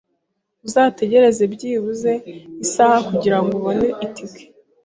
Uzategereza 0.67 1.43
byibuze 1.53 2.11
isaha 2.63 2.97
kugirango 3.09 3.51
ubone 3.59 3.87
itike. 4.05 4.43